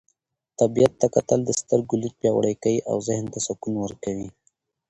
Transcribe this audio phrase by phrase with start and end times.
[0.59, 4.27] طبیعت ته کتل د سترګو لید پیاوړی کوي او ذهن ته سکون ورکوي.